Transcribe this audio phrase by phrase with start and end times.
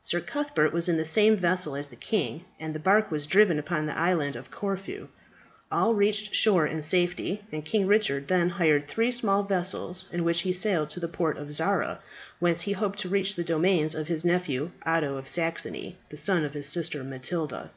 [0.00, 3.58] Sir Cuthbert was in the same vessel as the king, and the bark was driven
[3.58, 5.08] upon the Island of Corfu.
[5.70, 10.40] All reached shore in safety, and King Richard then hired three small vessels, in which
[10.40, 12.00] he sailed to the port of Zara,
[12.38, 16.42] whence he hoped to reach the domains of his nephew, Otho of Saxony, the son
[16.46, 17.70] of his sister Matilda.